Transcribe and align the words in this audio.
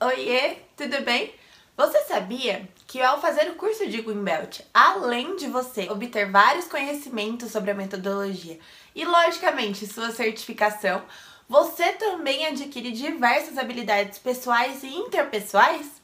Oiê, 0.00 0.58
tudo 0.76 1.02
bem? 1.02 1.34
Você 1.76 2.04
sabia 2.04 2.68
que 2.86 3.02
ao 3.02 3.20
fazer 3.20 3.50
o 3.50 3.56
curso 3.56 3.84
de 3.88 4.00
Greenbelt, 4.00 4.60
além 4.72 5.34
de 5.34 5.48
você 5.48 5.90
obter 5.90 6.30
vários 6.30 6.66
conhecimentos 6.66 7.50
sobre 7.50 7.72
a 7.72 7.74
metodologia 7.74 8.60
e, 8.94 9.04
logicamente, 9.04 9.88
sua 9.88 10.12
certificação, 10.12 11.02
você 11.48 11.94
também 11.94 12.46
adquire 12.46 12.92
diversas 12.92 13.58
habilidades 13.58 14.20
pessoais 14.20 14.84
e 14.84 14.86
interpessoais? 14.86 16.00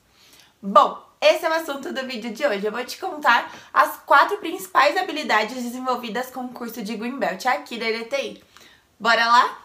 Bom, 0.61 1.01
esse 1.21 1.47
é 1.47 1.49
o 1.49 1.53
assunto 1.53 1.93
do 1.93 2.05
vídeo 2.05 2.33
de 2.33 2.45
hoje. 2.45 2.67
Eu 2.67 2.73
vou 2.73 2.85
te 2.85 2.99
contar 2.99 3.49
as 3.73 3.99
quatro 3.99 4.39
principais 4.39 4.97
habilidades 4.97 5.63
desenvolvidas 5.63 6.33
com 6.33 6.47
o 6.47 6.53
curso 6.53 6.83
de 6.83 6.97
Greenbelt 6.97 7.47
aqui 7.47 7.79
da 7.79 7.87
LTI. 7.87 8.43
Bora 8.99 9.25
lá? 9.25 9.64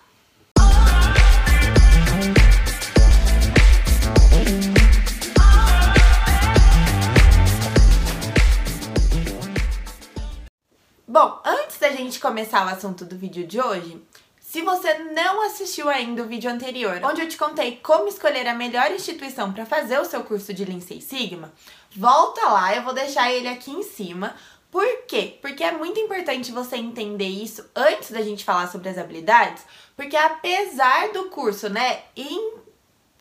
Gente 12.00 12.20
começar 12.20 12.66
o 12.66 12.70
assunto 12.70 13.06
do 13.06 13.18
vídeo 13.18 13.46
de 13.46 13.60
hoje, 13.62 14.02
se 14.39 14.62
você 14.62 14.96
não 15.14 15.46
assistiu 15.46 15.88
ainda 15.88 16.24
o 16.24 16.28
vídeo 16.28 16.50
anterior, 16.50 17.00
onde 17.04 17.22
eu 17.22 17.28
te 17.28 17.38
contei 17.38 17.80
como 17.84 18.08
escolher 18.08 18.48
a 18.48 18.56
melhor 18.56 18.89
instituição 18.92 19.54
para 19.54 19.66
fazer 19.66 20.00
o 20.00 20.06
seu 20.06 20.24
curso 20.24 20.54
de 20.54 20.66
Lean 20.66 20.80
Sigma, 20.80 21.54
volta 21.96 22.42
lá, 22.50 22.75
eu 22.75 22.82
vou 22.82 22.94
deixar 22.94 23.32
ele 23.32 23.48
aqui 23.48 23.70
em 23.70 23.84
cima. 23.84 24.36
Por 24.72 24.88
quê? 25.08 25.38
Porque 25.42 25.64
é 25.64 25.72
muito 25.72 26.00
importante 26.00 26.52
você 26.52 26.78
entender 26.78 27.28
isso 27.28 27.64
antes 27.75 28.11
da 28.11 28.22
gente 28.22 28.44
falar 28.44 28.68
sobre 28.68 28.89
as 28.89 28.97
habilidades, 28.97 29.64
porque 29.96 30.16
apesar 30.16 31.11
do 31.11 31.25
curso, 31.25 31.70
né, 31.70 32.00
em 32.16 32.53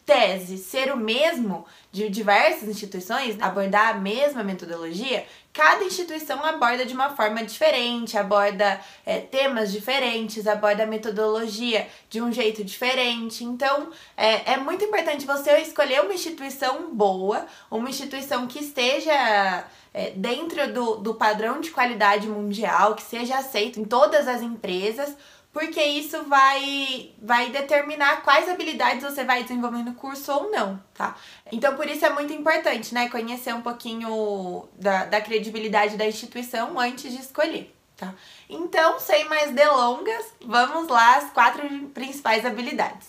tese 0.08 0.56
ser 0.56 0.90
o 0.90 0.96
mesmo 0.96 1.66
de 1.92 2.08
diversas 2.08 2.66
instituições, 2.66 3.36
abordar 3.42 3.90
a 3.90 3.98
mesma 3.98 4.42
metodologia, 4.42 5.26
cada 5.52 5.84
instituição 5.84 6.42
aborda 6.42 6.86
de 6.86 6.94
uma 6.94 7.10
forma 7.10 7.44
diferente, 7.44 8.16
aborda 8.16 8.80
é, 9.04 9.18
temas 9.18 9.70
diferentes, 9.70 10.46
aborda 10.46 10.84
a 10.84 10.86
metodologia 10.86 11.86
de 12.08 12.22
um 12.22 12.32
jeito 12.32 12.64
diferente. 12.64 13.44
Então, 13.44 13.90
é, 14.16 14.54
é 14.54 14.56
muito 14.56 14.82
importante 14.82 15.26
você 15.26 15.58
escolher 15.58 16.00
uma 16.00 16.14
instituição 16.14 16.94
boa, 16.94 17.44
uma 17.70 17.90
instituição 17.90 18.46
que 18.46 18.60
esteja 18.60 19.66
é, 19.92 20.10
dentro 20.12 20.72
do, 20.72 20.96
do 20.96 21.14
padrão 21.16 21.60
de 21.60 21.70
qualidade 21.70 22.26
mundial, 22.28 22.94
que 22.94 23.02
seja 23.02 23.36
aceito 23.36 23.78
em 23.78 23.84
todas 23.84 24.26
as 24.26 24.40
empresas 24.40 25.14
porque 25.52 25.82
isso 25.82 26.24
vai, 26.24 27.12
vai 27.20 27.50
determinar 27.50 28.22
quais 28.22 28.48
habilidades 28.48 29.02
você 29.02 29.24
vai 29.24 29.42
desenvolver 29.42 29.82
no 29.82 29.94
curso 29.94 30.32
ou 30.32 30.50
não, 30.50 30.82
tá? 30.94 31.16
Então, 31.50 31.74
por 31.74 31.88
isso 31.88 32.04
é 32.04 32.10
muito 32.10 32.32
importante, 32.32 32.94
né, 32.94 33.08
conhecer 33.08 33.54
um 33.54 33.62
pouquinho 33.62 34.68
da, 34.78 35.06
da 35.06 35.20
credibilidade 35.20 35.96
da 35.96 36.06
instituição 36.06 36.78
antes 36.78 37.12
de 37.12 37.20
escolher, 37.20 37.74
tá? 37.96 38.14
Então, 38.48 39.00
sem 39.00 39.24
mais 39.28 39.50
delongas, 39.52 40.26
vamos 40.44 40.88
lá 40.88 41.16
as 41.16 41.30
quatro 41.30 41.66
principais 41.94 42.44
habilidades. 42.44 43.08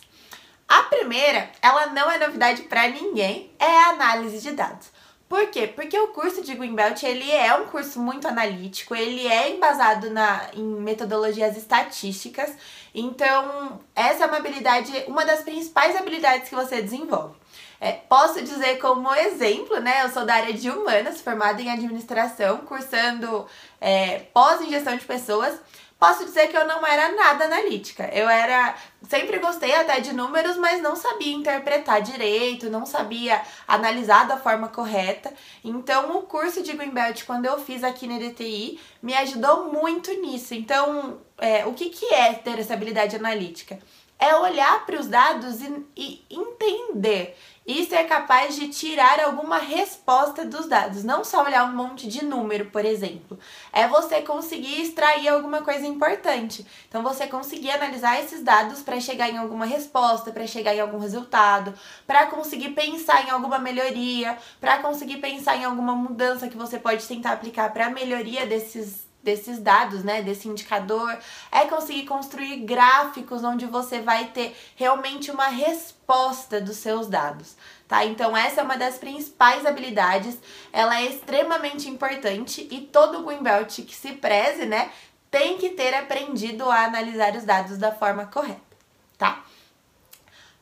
A 0.67 0.84
primeira, 0.84 1.52
ela 1.62 1.88
não 1.88 2.10
é 2.10 2.20
novidade 2.20 2.62
para 2.64 2.88
ninguém, 2.88 3.52
é 3.60 3.84
a 3.84 3.90
análise 3.90 4.40
de 4.40 4.52
dados. 4.52 4.92
Por 5.30 5.45
quê? 5.52 5.67
Porque 5.67 5.97
o 5.97 6.08
curso 6.08 6.41
de 6.41 6.55
Greenbelt, 6.55 7.03
ele 7.03 7.31
é 7.31 7.53
um 7.53 7.67
curso 7.67 8.02
muito 8.02 8.27
analítico, 8.27 8.95
ele 8.95 9.27
é 9.27 9.52
embasado 9.52 10.09
na, 10.09 10.49
em 10.55 10.63
metodologias 10.63 11.55
estatísticas, 11.55 12.52
então 12.95 13.80
essa 13.95 14.23
é 14.23 14.27
uma 14.27 14.38
habilidade, 14.38 14.91
uma 15.08 15.23
das 15.23 15.44
principais 15.44 15.95
habilidades 15.95 16.49
que 16.49 16.55
você 16.55 16.81
desenvolve. 16.81 17.36
É, 17.80 17.91
posso 17.91 18.41
dizer 18.41 18.80
como 18.80 19.13
exemplo, 19.13 19.80
né? 19.80 20.03
Eu 20.03 20.09
sou 20.09 20.25
da 20.25 20.33
área 20.33 20.53
de 20.53 20.67
humanas, 20.67 21.21
formada 21.21 21.61
em 21.61 21.69
administração, 21.69 22.58
cursando 22.66 23.45
é, 23.80 24.19
pós-ingestão 24.33 24.97
de 24.97 25.05
pessoas 25.05 25.61
posso 25.99 26.23
dizer 26.23 26.48
que 26.48 26.58
eu 26.58 26.65
não 26.65 26.86
era 26.87 27.11
nada 27.11 27.45
analítica. 27.45 28.10
Eu 28.14 28.30
era. 28.30 28.73
Sempre 29.08 29.39
gostei 29.39 29.73
até 29.76 29.99
de 29.99 30.14
números, 30.14 30.55
mas 30.58 30.82
não 30.82 30.95
sabia 30.95 31.33
interpretar 31.33 32.02
direito, 32.02 32.70
não 32.70 32.86
sabia 32.86 33.42
analisar 33.67 34.27
da 34.27 34.37
forma 34.37 34.70
correta. 34.70 35.33
Então, 35.64 36.17
o 36.17 36.21
curso 36.23 36.64
de 36.64 36.73
Greenbelt, 36.73 37.23
quando 37.26 37.45
eu 37.45 37.60
fiz 37.60 37.83
aqui 37.83 38.08
na 38.08 38.17
DTI, 38.17 38.80
me 39.02 39.14
ajudou 39.15 39.71
muito 39.71 40.11
nisso. 40.21 40.54
Então, 40.54 41.20
é, 41.37 41.65
o 41.65 41.73
que, 41.73 41.89
que 41.89 42.14
é 42.14 42.33
ter 42.33 42.60
essa 42.60 42.73
habilidade 42.73 43.16
analítica? 43.16 43.80
É 44.17 44.36
olhar 44.36 44.86
para 44.86 44.99
os 44.99 45.08
dados 45.08 45.61
e, 45.61 45.86
e 45.95 46.26
entender 46.30 47.37
e 47.69 47.85
ser 47.85 48.05
capaz 48.05 48.55
de 48.55 48.67
tirar 48.69 49.19
alguma 49.19 49.59
resposta 49.59 50.43
dos 50.43 50.65
dados. 50.65 51.03
Não 51.03 51.23
só 51.23 51.43
olhar 51.43 51.65
um 51.65 51.75
monte 51.75 52.07
de 52.07 52.25
número, 52.25 52.65
por 52.71 52.83
exemplo. 52.83 53.37
É 53.71 53.87
você 53.87 54.23
conseguir 54.23 54.81
extrair 54.81 55.27
alguma 55.27 55.61
coisa 55.61 55.85
importante. 55.85 56.65
Então, 56.87 57.03
você 57.03 57.27
conseguir 57.27 57.69
analisar 57.69 58.19
esses 58.19 58.41
dados 58.41 58.81
para 58.81 58.99
chegar 58.99 59.30
em 59.30 59.37
alguma 59.37 59.67
resposta, 59.67 60.31
para 60.31 60.47
chegar 60.47 60.73
em 60.73 60.80
algum 60.80 60.97
resultado, 60.97 61.71
para 62.07 62.25
conseguir 62.25 62.69
pensar 62.69 63.27
em 63.27 63.30
alguma 63.30 63.59
melhoria, 63.59 64.36
para 64.59 64.80
conseguir 64.80 65.17
pensar 65.17 65.55
em 65.55 65.63
alguma 65.63 65.93
mudança 65.93 66.47
que 66.47 66.57
você 66.57 66.80
pode 66.80 67.07
tentar 67.07 67.33
aplicar 67.33 67.71
para 67.71 67.86
a 67.86 67.91
melhoria 67.91 68.47
desses 68.47 69.08
desses 69.21 69.59
dados, 69.59 70.03
né, 70.03 70.21
desse 70.21 70.47
indicador, 70.47 71.17
é 71.52 71.65
conseguir 71.65 72.05
construir 72.05 72.57
gráficos 72.57 73.43
onde 73.43 73.65
você 73.65 74.02
vai 74.02 74.25
ter 74.27 74.55
realmente 74.75 75.30
uma 75.30 75.47
resposta 75.47 76.61
dos 76.61 76.77
seus 76.77 77.07
dados, 77.07 77.55
tá? 77.87 78.05
Então 78.05 78.35
essa 78.35 78.61
é 78.61 78.63
uma 78.63 78.77
das 78.77 78.97
principais 78.97 79.65
habilidades, 79.65 80.37
ela 80.71 80.99
é 80.99 81.05
extremamente 81.05 81.89
importante 81.89 82.67
e 82.71 82.81
todo 82.81 83.23
Greenbelt 83.23 83.81
que 83.81 83.95
se 83.95 84.13
preze, 84.13 84.65
né, 84.65 84.89
tem 85.30 85.57
que 85.57 85.69
ter 85.69 85.93
aprendido 85.93 86.69
a 86.69 86.86
analisar 86.86 87.36
os 87.36 87.43
dados 87.43 87.77
da 87.77 87.91
forma 87.91 88.25
correta, 88.25 88.61
tá? 89.17 89.43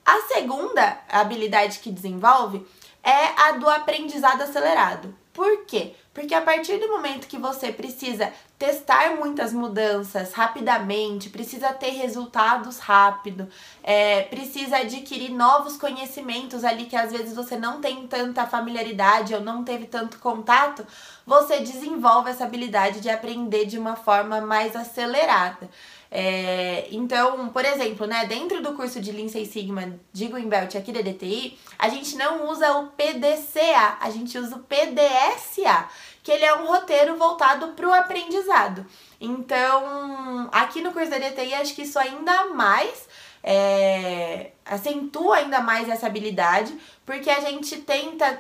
A 0.06 0.22
segunda 0.34 1.00
habilidade 1.10 1.80
que 1.80 1.92
desenvolve 1.92 2.66
é 3.04 3.42
a 3.42 3.52
do 3.54 3.70
aprendizado 3.70 4.42
acelerado. 4.42 5.14
Por 5.34 5.66
quê? 5.66 5.96
Porque 6.18 6.34
a 6.34 6.42
partir 6.42 6.80
do 6.80 6.88
momento 6.88 7.28
que 7.28 7.38
você 7.38 7.72
precisa 7.72 8.34
testar 8.58 9.18
muitas 9.18 9.54
mudanças 9.54 10.34
rapidamente, 10.34 11.30
precisa 11.30 11.72
ter 11.74 11.92
resultados 11.92 12.80
rápido, 12.80 13.48
é, 13.84 14.24
precisa 14.24 14.78
adquirir 14.78 15.30
novos 15.30 15.78
conhecimentos 15.78 16.64
ali 16.64 16.86
que 16.86 16.96
às 16.96 17.12
vezes 17.12 17.36
você 17.36 17.56
não 17.56 17.80
tem 17.80 18.08
tanta 18.08 18.48
familiaridade 18.48 19.36
ou 19.36 19.42
não 19.42 19.64
teve 19.64 19.86
tanto 19.86 20.18
contato, 20.18 20.84
você 21.24 21.60
desenvolve 21.60 22.32
essa 22.32 22.46
habilidade 22.46 23.00
de 23.00 23.12
aprender 23.12 23.66
de 23.68 23.78
uma 23.78 23.96
forma 23.96 24.42
mais 24.42 24.76
acelerada. 24.76 25.70
É, 26.10 26.88
então, 26.92 27.50
por 27.50 27.66
exemplo, 27.66 28.08
né, 28.08 28.26
dentro 28.26 28.62
do 28.62 28.74
curso 28.74 29.00
de 29.00 29.12
Lean 29.12 29.28
Six 29.28 29.50
Sigma 29.50 30.00
de 30.14 30.28
Greenbelt 30.28 30.76
aqui 30.76 30.92
da 30.92 31.02
DTI, 31.02 31.58
a 31.78 31.90
gente 31.90 32.16
não 32.16 32.50
usa 32.50 32.78
o 32.78 32.88
PDCA, 32.88 33.98
a 34.00 34.10
gente 34.10 34.38
usa 34.38 34.56
o 34.56 34.60
PDSA, 34.60 35.90
que 36.24 36.32
ele 36.32 36.46
é 36.46 36.56
um 36.56 36.68
roteiro 36.68 37.18
voltado 37.18 37.70
para 37.70 37.88
o 37.88 37.94
aprendizado. 37.94 38.86
Então, 39.20 40.50
aqui 40.52 40.82
no 40.82 40.92
curso 40.92 41.10
da 41.10 41.18
DTI, 41.18 41.56
acho 41.56 41.76
que 41.76 41.82
isso 41.82 42.00
ainda 42.00 42.48
mais 42.48 43.08
é, 43.44 44.52
acentua 44.66 45.38
ainda 45.38 45.62
mais 45.62 45.88
essa 45.88 46.08
habilidade, 46.08 46.78
porque 47.06 47.30
a 47.30 47.40
gente 47.40 47.78
tenta 47.78 48.38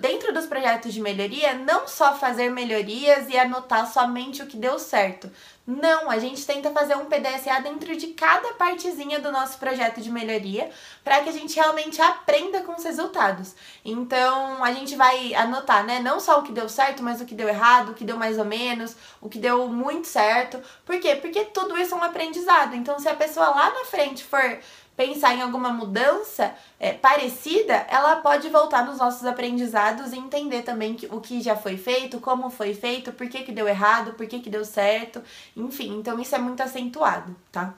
dentro 0.00 0.34
dos 0.34 0.46
projetos 0.46 0.92
de 0.92 1.00
melhoria, 1.00 1.54
não 1.54 1.88
só 1.88 2.14
fazer 2.14 2.50
melhorias 2.50 3.28
e 3.28 3.38
anotar 3.38 3.90
somente 3.90 4.42
o 4.42 4.46
que 4.46 4.56
deu 4.56 4.78
certo. 4.78 5.30
Não, 5.64 6.10
a 6.10 6.18
gente 6.18 6.44
tenta 6.44 6.72
fazer 6.72 6.96
um 6.96 7.04
PDSA 7.04 7.60
dentro 7.62 7.96
de 7.96 8.08
cada 8.08 8.52
partezinha 8.54 9.20
do 9.20 9.30
nosso 9.30 9.58
projeto 9.58 10.00
de 10.00 10.10
melhoria 10.10 10.68
para 11.04 11.20
que 11.20 11.28
a 11.28 11.32
gente 11.32 11.54
realmente 11.54 12.02
aprenda 12.02 12.62
com 12.62 12.74
os 12.74 12.82
resultados. 12.82 13.54
Então, 13.84 14.62
a 14.62 14.72
gente 14.72 14.96
vai 14.96 15.32
anotar, 15.34 15.86
né, 15.86 16.00
não 16.00 16.18
só 16.18 16.40
o 16.40 16.42
que 16.42 16.50
deu 16.50 16.68
certo, 16.68 17.02
mas 17.02 17.20
o 17.20 17.24
que 17.24 17.34
deu 17.34 17.48
errado, 17.48 17.90
o 17.90 17.94
que 17.94 18.04
deu 18.04 18.16
mais 18.16 18.38
ou 18.38 18.44
menos, 18.44 18.96
o 19.20 19.28
que 19.28 19.38
deu 19.38 19.68
muito 19.68 20.08
certo. 20.08 20.60
Por 20.84 20.98
quê? 20.98 21.14
Porque 21.14 21.44
tudo 21.44 21.78
isso 21.78 21.94
é 21.94 21.96
um 21.96 22.02
aprendizado. 22.02 22.74
Então, 22.74 22.98
se 22.98 23.08
a 23.08 23.14
pessoa 23.14 23.50
lá 23.50 23.70
na 23.70 23.84
frente 23.84 24.24
for 24.24 24.58
pensar 24.96 25.34
em 25.34 25.42
alguma 25.42 25.70
mudança 25.70 26.54
é, 26.78 26.92
parecida, 26.92 27.86
ela 27.88 28.16
pode 28.16 28.48
voltar 28.48 28.84
nos 28.84 28.98
nossos 28.98 29.24
aprendizados 29.24 30.12
e 30.12 30.18
entender 30.18 30.62
também 30.62 30.94
que, 30.94 31.06
o 31.06 31.20
que 31.20 31.40
já 31.40 31.56
foi 31.56 31.76
feito, 31.76 32.20
como 32.20 32.50
foi 32.50 32.74
feito, 32.74 33.12
por 33.12 33.28
que, 33.28 33.42
que 33.42 33.52
deu 33.52 33.66
errado, 33.66 34.14
por 34.14 34.26
que, 34.26 34.40
que 34.40 34.50
deu 34.50 34.64
certo, 34.64 35.22
enfim, 35.56 35.98
então 35.98 36.18
isso 36.20 36.34
é 36.34 36.38
muito 36.38 36.62
acentuado, 36.62 37.34
tá? 37.50 37.74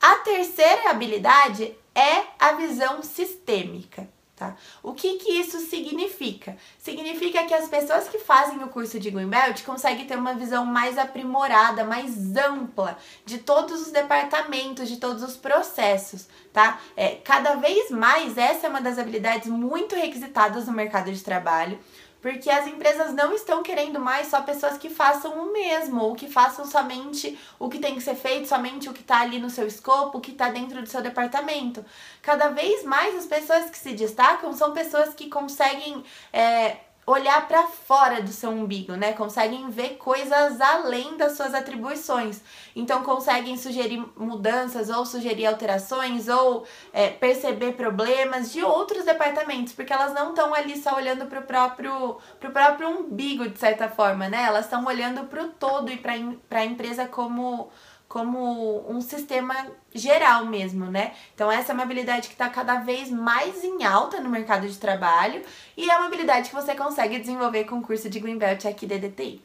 A 0.00 0.16
terceira 0.16 0.90
habilidade 0.90 1.74
é 1.94 2.24
a 2.38 2.52
visão 2.52 3.02
sistêmica. 3.02 4.08
Tá? 4.36 4.56
O 4.82 4.92
que, 4.92 5.16
que 5.18 5.30
isso 5.30 5.60
significa? 5.60 6.56
Significa 6.80 7.44
que 7.44 7.54
as 7.54 7.68
pessoas 7.68 8.08
que 8.08 8.18
fazem 8.18 8.60
o 8.64 8.68
curso 8.68 8.98
de 8.98 9.08
Greenbelt 9.08 9.62
conseguem 9.62 10.08
ter 10.08 10.18
uma 10.18 10.34
visão 10.34 10.66
mais 10.66 10.98
aprimorada, 10.98 11.84
mais 11.84 12.34
ampla 12.36 12.98
de 13.24 13.38
todos 13.38 13.82
os 13.82 13.92
departamentos, 13.92 14.88
de 14.88 14.96
todos 14.96 15.22
os 15.22 15.36
processos, 15.36 16.26
tá? 16.52 16.80
É, 16.96 17.10
cada 17.22 17.54
vez 17.54 17.92
mais 17.92 18.36
essa 18.36 18.66
é 18.66 18.70
uma 18.70 18.80
das 18.80 18.98
habilidades 18.98 19.46
muito 19.46 19.94
requisitadas 19.94 20.66
no 20.66 20.72
mercado 20.72 21.12
de 21.12 21.22
trabalho 21.22 21.78
porque 22.24 22.48
as 22.48 22.66
empresas 22.66 23.12
não 23.12 23.34
estão 23.34 23.62
querendo 23.62 24.00
mais 24.00 24.28
só 24.28 24.40
pessoas 24.40 24.78
que 24.78 24.88
façam 24.88 25.32
o 25.42 25.52
mesmo, 25.52 26.00
ou 26.00 26.14
que 26.14 26.26
façam 26.26 26.64
somente 26.64 27.38
o 27.58 27.68
que 27.68 27.78
tem 27.78 27.94
que 27.94 28.00
ser 28.00 28.14
feito, 28.14 28.48
somente 28.48 28.88
o 28.88 28.94
que 28.94 29.02
está 29.02 29.20
ali 29.20 29.38
no 29.38 29.50
seu 29.50 29.66
escopo, 29.66 30.16
o 30.16 30.20
que 30.22 30.30
está 30.30 30.48
dentro 30.48 30.80
do 30.80 30.88
seu 30.88 31.02
departamento. 31.02 31.84
Cada 32.22 32.48
vez 32.48 32.82
mais 32.82 33.14
as 33.14 33.26
pessoas 33.26 33.68
que 33.68 33.76
se 33.76 33.92
destacam 33.92 34.54
são 34.54 34.72
pessoas 34.72 35.12
que 35.12 35.28
conseguem. 35.28 36.02
É, 36.32 36.78
olhar 37.06 37.46
para 37.46 37.66
fora 37.66 38.22
do 38.22 38.30
seu 38.30 38.50
umbigo, 38.50 38.94
né? 38.94 39.12
Conseguem 39.12 39.68
ver 39.68 39.96
coisas 39.96 40.60
além 40.60 41.16
das 41.16 41.36
suas 41.36 41.54
atribuições. 41.54 42.40
Então 42.74 43.02
conseguem 43.02 43.56
sugerir 43.56 44.02
mudanças 44.16 44.88
ou 44.88 45.04
sugerir 45.04 45.46
alterações 45.46 46.28
ou 46.28 46.66
é, 46.92 47.10
perceber 47.10 47.72
problemas 47.72 48.52
de 48.52 48.62
outros 48.62 49.04
departamentos, 49.04 49.72
porque 49.72 49.92
elas 49.92 50.14
não 50.14 50.30
estão 50.30 50.54
ali 50.54 50.76
só 50.76 50.96
olhando 50.96 51.26
para 51.26 51.40
o 51.40 51.44
próprio, 51.44 52.18
pro 52.40 52.50
próprio 52.50 52.88
umbigo, 52.88 53.48
de 53.48 53.58
certa 53.58 53.88
forma, 53.88 54.28
né? 54.28 54.44
Elas 54.44 54.64
estão 54.64 54.84
olhando 54.84 55.24
para 55.24 55.42
o 55.42 55.48
todo 55.48 55.90
e 55.90 55.96
para 55.96 56.60
a 56.60 56.64
empresa 56.64 57.06
como 57.06 57.70
como 58.14 58.88
um 58.88 59.00
sistema 59.00 59.56
geral 59.92 60.46
mesmo, 60.46 60.86
né? 60.86 61.14
Então 61.34 61.50
essa 61.50 61.72
é 61.72 61.74
uma 61.74 61.82
habilidade 61.82 62.28
que 62.28 62.34
está 62.34 62.48
cada 62.48 62.76
vez 62.76 63.10
mais 63.10 63.64
em 63.64 63.82
alta 63.84 64.20
no 64.20 64.30
mercado 64.30 64.68
de 64.68 64.76
trabalho 64.78 65.42
e 65.76 65.90
é 65.90 65.96
uma 65.96 66.06
habilidade 66.06 66.48
que 66.48 66.54
você 66.54 66.76
consegue 66.76 67.18
desenvolver 67.18 67.64
com 67.64 67.80
o 67.80 67.82
curso 67.82 68.08
de 68.08 68.20
Greenbelt 68.20 68.66
aqui 68.66 68.86
da 68.86 68.98
DTI. 68.98 69.42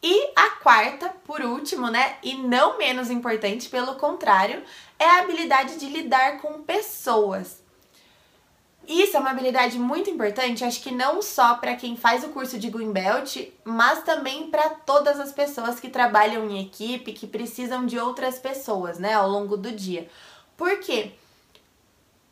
E 0.00 0.32
a 0.36 0.50
quarta, 0.62 1.08
por 1.24 1.40
último, 1.40 1.88
né, 1.88 2.14
e 2.22 2.36
não 2.36 2.78
menos 2.78 3.10
importante, 3.10 3.68
pelo 3.68 3.96
contrário, 3.96 4.62
é 4.96 5.04
a 5.04 5.18
habilidade 5.18 5.80
de 5.80 5.86
lidar 5.86 6.38
com 6.40 6.62
pessoas. 6.62 7.61
Isso 8.86 9.16
é 9.16 9.20
uma 9.20 9.30
habilidade 9.30 9.78
muito 9.78 10.10
importante, 10.10 10.64
acho 10.64 10.82
que 10.82 10.90
não 10.90 11.22
só 11.22 11.54
para 11.54 11.76
quem 11.76 11.96
faz 11.96 12.24
o 12.24 12.30
curso 12.30 12.58
de 12.58 12.68
Greenbelt, 12.68 13.36
mas 13.64 14.02
também 14.02 14.50
para 14.50 14.70
todas 14.70 15.20
as 15.20 15.32
pessoas 15.32 15.78
que 15.78 15.88
trabalham 15.88 16.50
em 16.50 16.60
equipe, 16.60 17.12
que 17.12 17.26
precisam 17.26 17.86
de 17.86 17.98
outras 17.98 18.38
pessoas, 18.38 18.98
né, 18.98 19.14
ao 19.14 19.28
longo 19.28 19.56
do 19.56 19.70
dia. 19.70 20.08
Por 20.56 20.80
quê? 20.80 21.12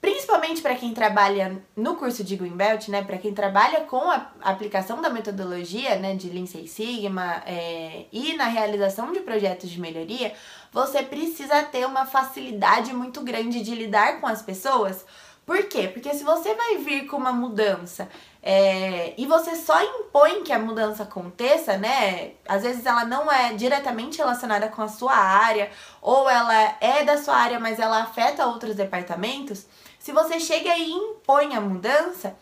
Principalmente 0.01 0.61
para 0.61 0.75
quem 0.75 0.93
trabalha 0.93 1.63
no 1.77 1.95
curso 1.95 2.25
de 2.25 2.35
Greenbelt, 2.35 2.89
né, 2.89 3.05
para 3.05 3.19
quem 3.19 3.33
trabalha 3.33 3.83
com 3.83 4.11
a 4.11 4.31
aplicação 4.43 5.01
da 5.01 5.11
metodologia, 5.11 5.97
né, 5.97 6.17
de 6.17 6.31
Lean 6.31 6.47
Six 6.47 6.71
Sigma 6.71 7.43
é, 7.47 8.07
e 8.11 8.35
na 8.35 8.47
realização 8.47 9.13
de 9.13 9.21
projetos 9.21 9.71
de 9.71 9.79
melhoria, 9.79 10.33
você 10.73 11.03
precisa 11.03 11.63
ter 11.63 11.87
uma 11.87 12.07
facilidade 12.07 12.93
muito 12.93 13.21
grande 13.21 13.63
de 13.63 13.75
lidar 13.75 14.21
com 14.21 14.27
as 14.27 14.43
pessoas 14.43 15.05
por 15.51 15.65
quê? 15.65 15.89
Porque 15.89 16.15
se 16.15 16.23
você 16.23 16.55
vai 16.55 16.77
vir 16.77 17.09
com 17.09 17.17
uma 17.17 17.33
mudança 17.33 18.09
é, 18.41 19.21
e 19.21 19.27
você 19.27 19.57
só 19.57 19.83
impõe 19.83 20.45
que 20.45 20.53
a 20.53 20.61
mudança 20.61 21.03
aconteça, 21.03 21.77
né? 21.77 22.35
Às 22.47 22.63
vezes 22.63 22.87
ela 22.87 23.05
não 23.05 23.29
é 23.29 23.53
diretamente 23.55 24.19
relacionada 24.19 24.69
com 24.69 24.81
a 24.81 24.87
sua 24.87 25.13
área, 25.13 25.69
ou 26.01 26.31
ela 26.31 26.55
é 26.81 27.03
da 27.03 27.19
sua 27.19 27.35
área, 27.35 27.59
mas 27.59 27.81
ela 27.81 28.01
afeta 28.01 28.47
outros 28.47 28.77
departamentos. 28.77 29.67
Se 29.99 30.13
você 30.13 30.39
chega 30.39 30.73
e 30.79 30.93
impõe 30.93 31.57
a 31.57 31.61
mudança, 31.61 32.37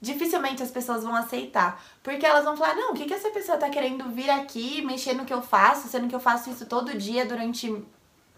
dificilmente 0.00 0.60
as 0.60 0.72
pessoas 0.72 1.04
vão 1.04 1.14
aceitar. 1.14 1.80
Porque 2.02 2.26
elas 2.26 2.44
vão 2.44 2.56
falar: 2.56 2.74
não, 2.74 2.90
o 2.90 2.94
que, 2.94 3.04
que 3.04 3.14
essa 3.14 3.30
pessoa 3.30 3.56
tá 3.56 3.70
querendo 3.70 4.10
vir 4.10 4.30
aqui, 4.30 4.82
mexer 4.84 5.14
no 5.14 5.24
que 5.24 5.32
eu 5.32 5.42
faço, 5.42 5.86
sendo 5.86 6.08
que 6.08 6.14
eu 6.16 6.18
faço 6.18 6.50
isso 6.50 6.66
todo 6.66 6.98
dia 6.98 7.24
durante 7.24 7.84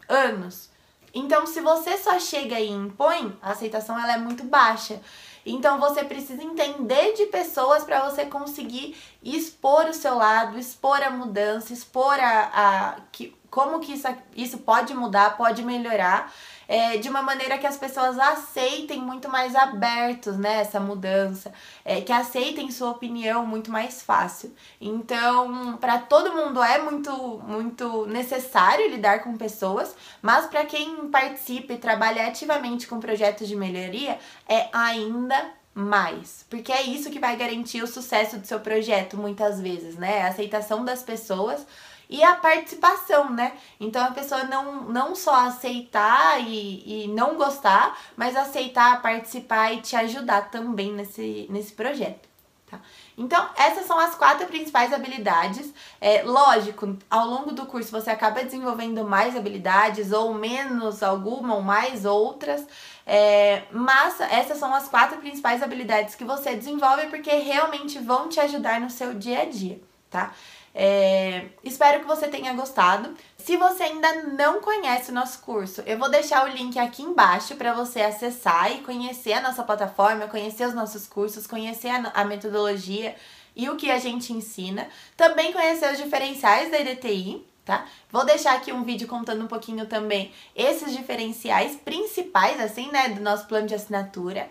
anos. 0.07 0.70
Então, 1.15 1.47
se 1.47 1.61
você 1.61 1.97
só 1.97 2.19
chega 2.19 2.59
e 2.59 2.71
impõe, 2.71 3.37
a 3.43 3.51
aceitação 3.51 3.99
ela 3.99 4.15
é 4.15 4.19
muito 4.19 4.45
baixa. 4.45 5.01
Então, 5.45 5.79
você 5.79 6.05
precisa 6.05 6.43
entender 6.43 7.15
de 7.15 7.27
pessoas 7.27 7.83
para 7.83 8.09
você 8.09 8.27
conseguir 8.27 8.97
expor 9.23 9.87
o 9.87 9.95
seu 9.95 10.15
lado, 10.15 10.59
expor 10.59 11.03
a 11.03 11.11
mudança, 11.11 11.73
expor 11.73 12.19
a, 12.21 12.51
a 12.53 12.97
que, 13.11 13.35
como 13.51 13.81
que 13.81 13.93
isso, 13.93 14.07
isso 14.37 14.59
pode 14.59 14.95
mudar, 14.95 15.37
pode 15.37 15.63
melhorar 15.63 16.33
é, 16.71 16.99
de 16.99 17.09
uma 17.09 17.21
maneira 17.21 17.59
que 17.59 17.67
as 17.67 17.77
pessoas 17.77 18.17
aceitem 18.17 19.01
muito 19.01 19.29
mais 19.29 19.57
abertos, 19.57 20.37
né, 20.39 20.61
essa 20.61 20.79
mudança, 20.79 21.53
é, 21.85 22.01
que 22.01 22.13
aceitem 22.13 22.71
sua 22.71 22.93
opinião 22.93 23.45
muito 23.45 23.73
mais 23.73 24.01
fácil. 24.01 24.55
Então, 24.81 25.77
para 25.79 25.99
todo 25.99 26.33
mundo 26.33 26.63
é 26.63 26.79
muito, 26.79 27.13
muito 27.45 28.07
necessário 28.07 28.89
lidar 28.89 29.25
com 29.25 29.37
pessoas, 29.37 29.97
mas 30.23 30.47
para 30.47 30.65
quem 30.65 31.09
participa 31.09 31.73
e 31.73 31.79
trabalha 31.79 32.29
ativamente 32.29 32.87
com 32.87 33.01
projetos 33.01 33.49
de 33.49 33.57
melhoria, 33.57 34.17
é 34.49 34.69
ainda 34.73 35.51
mais, 35.75 36.47
porque 36.49 36.71
é 36.71 36.83
isso 36.83 37.11
que 37.11 37.19
vai 37.19 37.37
garantir 37.37 37.83
o 37.83 37.87
sucesso 37.89 38.39
do 38.39 38.47
seu 38.47 38.61
projeto 38.61 39.17
muitas 39.17 39.61
vezes, 39.61 39.97
né? 39.97 40.23
A 40.23 40.29
aceitação 40.29 40.85
das 40.85 41.03
pessoas 41.03 41.67
e 42.11 42.23
a 42.25 42.35
participação, 42.35 43.31
né? 43.31 43.53
Então 43.79 44.05
a 44.05 44.11
pessoa 44.11 44.43
não, 44.45 44.83
não 44.83 45.15
só 45.15 45.47
aceitar 45.47 46.41
e, 46.41 47.05
e 47.05 47.09
não 47.09 47.37
gostar, 47.37 47.97
mas 48.17 48.37
aceitar, 48.37 49.01
participar 49.01 49.73
e 49.73 49.81
te 49.81 49.95
ajudar 49.95 50.51
também 50.51 50.93
nesse, 50.93 51.47
nesse 51.49 51.73
projeto. 51.73 52.29
Tá? 52.71 52.81
Então, 53.19 53.49
essas 53.57 53.85
são 53.87 53.99
as 53.99 54.15
quatro 54.15 54.47
principais 54.47 54.93
habilidades. 54.93 55.73
É, 56.01 56.23
lógico, 56.23 56.97
ao 57.11 57.27
longo 57.27 57.53
do 57.53 57.67
curso 57.67 57.91
você 57.91 58.11
acaba 58.11 58.43
desenvolvendo 58.43 59.05
mais 59.05 59.37
habilidades, 59.37 60.13
ou 60.13 60.35
menos 60.35 61.03
alguma, 61.03 61.55
ou 61.55 61.63
mais 61.63 62.05
outras. 62.05 62.67
É, 63.07 63.65
mas 63.73 64.21
essas 64.21 64.59
são 64.59 64.75
as 64.75 64.89
quatro 64.89 65.19
principais 65.19 65.63
habilidades 65.63 66.15
que 66.15 66.25
você 66.25 66.55
desenvolve 66.55 67.07
porque 67.07 67.31
realmente 67.31 67.99
vão 67.99 68.29
te 68.29 68.39
ajudar 68.41 68.81
no 68.81 68.89
seu 68.89 69.15
dia 69.15 69.43
a 69.43 69.45
dia, 69.45 69.81
tá? 70.09 70.33
É, 70.75 71.47
espero 71.65 72.01
que 72.01 72.07
você 72.07 72.29
tenha 72.29 72.53
gostado. 72.55 73.15
Se 73.37 73.57
você 73.57 73.85
ainda 73.85 74.23
não 74.23 74.61
conhece 74.61 75.11
o 75.11 75.15
nosso 75.15 75.41
curso, 75.41 75.83
eu 75.87 75.99
vou 75.99 76.11
deixar 76.11 76.45
o 76.45 76.53
link 76.53 76.79
aqui 76.79 77.03
embaixo 77.03 77.57
para 77.57 77.73
você 77.73 78.01
acessar 78.01 78.73
e 78.73 78.83
conhecer 78.83 79.33
a 79.33 79.41
nossa 79.41 79.63
plataforma, 79.63 80.29
conhecer 80.29 80.67
os 80.67 80.75
nossos 80.75 81.07
cursos, 81.07 81.47
conhecer 81.47 81.89
a, 81.89 82.11
a 82.15 82.25
metodologia 82.25 83.17
e 83.57 83.69
o 83.69 83.77
que 83.77 83.91
a 83.91 83.99
gente 83.99 84.33
ensina. 84.33 84.89
Também 85.17 85.53
conhecer 85.53 85.93
os 85.93 85.99
diferenciais 85.99 86.71
da 86.71 86.79
EDTI, 86.79 87.45
tá? 87.65 87.87
Vou 88.11 88.25
deixar 88.25 88.55
aqui 88.55 88.73
um 88.73 88.85
vídeo 88.85 89.09
contando 89.09 89.43
um 89.43 89.49
pouquinho 89.49 89.87
também 89.87 90.33
esses 90.55 90.97
diferenciais 90.97 91.77
principais, 91.77 92.61
assim, 92.61 92.91
né, 92.93 93.09
do 93.09 93.21
nosso 93.21 93.47
plano 93.47 93.67
de 93.67 93.75
assinatura. 93.75 94.49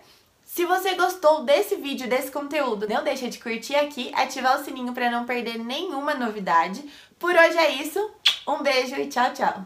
Se 0.51 0.66
você 0.66 0.96
gostou 0.96 1.44
desse 1.44 1.75
vídeo, 1.75 2.09
desse 2.09 2.31
conteúdo, 2.31 2.90
não 2.90 3.04
deixa 3.04 3.30
de 3.30 3.38
curtir 3.38 3.76
aqui, 3.76 4.12
ativar 4.16 4.59
o 4.59 4.64
sininho 4.66 4.94
para 4.94 5.12
não 5.12 5.24
perder 5.24 5.59
nenhuma 5.59 6.16
novidade. 6.16 6.83
Por 7.19 7.35
hoje 7.35 7.56
é 7.56 7.69
isso, 7.69 8.00
um 8.47 8.64
beijo 8.64 8.95
e 8.95 9.06
tchau, 9.06 9.31
tchau! 9.31 9.64